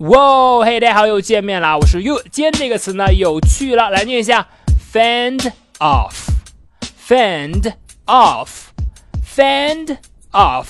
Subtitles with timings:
[0.00, 1.74] 哇，嘿，大家好，又见面啦！
[1.74, 2.20] 我是 you。
[2.30, 4.46] 今天这个词呢，有趣了，来念一下
[4.92, 7.72] ：fend off，fend
[8.04, 9.96] off，fend
[10.32, 10.66] off，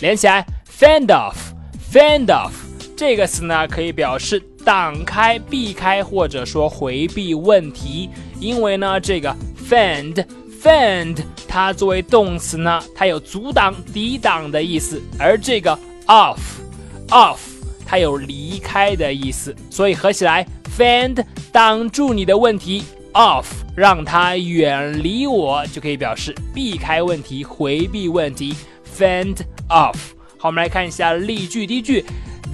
[0.00, 2.52] 连起来，fend off，fend off。
[2.96, 8.08] 这个词呢，可以表示挡开、避开，或者说回避问题。
[8.38, 9.36] 因为呢，这个
[9.68, 17.49] fend，fend，它作为动词呢，它有阻挡、抵挡的意思，而这个 off，off。
[17.90, 20.46] 它有离开的意思，所以合起来
[20.78, 28.54] ，fend 挡住你的问题，off 让它远离我，就可以表示避开问题、回避问题。
[28.96, 29.96] fend off。
[30.38, 31.66] 好，我们来看一下例句。
[31.66, 32.04] 第一句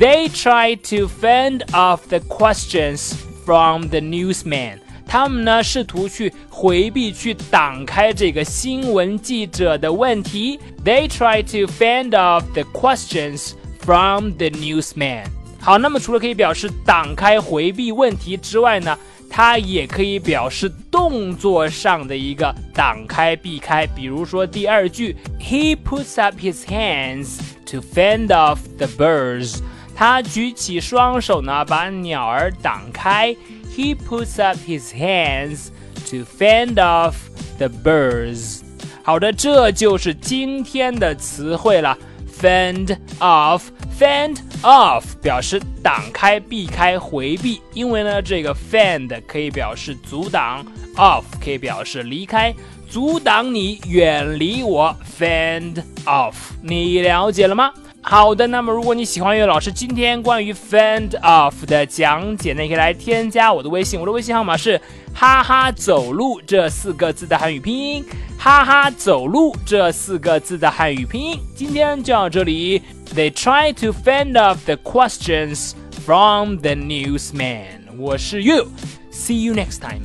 [0.00, 3.12] ，They try to fend off the questions
[3.44, 4.78] from the newsman。
[5.06, 10.58] 他们呢试图去回避、去挡开这个新闻记者的问题。
[10.82, 13.52] They try to fend off the questions。
[13.86, 15.26] From the newsman。
[15.60, 18.98] 好，那么除了可以表示挡开、回避问题之外呢，
[19.30, 23.86] 它也可以表示动作上的一个挡开、避开。
[23.86, 27.38] 比如说第二句，He puts up his hands
[27.70, 29.60] to fend off the birds。
[29.94, 33.36] 他举起双手呢，把鸟儿挡开。
[33.72, 35.68] He puts up his hands
[36.10, 37.14] to fend off
[37.58, 38.62] the birds。
[39.04, 41.96] 好的，这就是今天的词汇了。
[42.40, 43.62] Fend off。
[43.98, 50.62] Fend off 表示挡开、避开、回避，因为呢，这个 fend 可以表示阻挡
[50.96, 52.54] ，off 可以表示离开，
[52.90, 54.94] 阻挡你远离我。
[55.18, 57.72] Fend off，你了解了吗？
[58.08, 64.80] 好的，那么如果你喜欢岳老师今天关于 fend off 的讲解，那可以来添加我的微信，我的微信号码是
[65.12, 68.04] 哈哈走路这四个字的汉语拼音，
[68.38, 71.40] 哈哈走路这四个字的汉语拼音。
[71.56, 72.80] 今天就到这里。
[73.12, 75.72] They try to fend off the questions
[76.04, 77.98] from the newsman.
[77.98, 78.68] 我是 You.
[79.10, 80.02] See you next time.